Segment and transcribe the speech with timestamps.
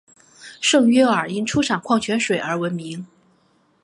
[0.59, 3.05] 圣约尔因出产矿泉水而闻名。